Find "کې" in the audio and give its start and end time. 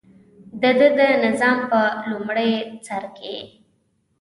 3.17-3.37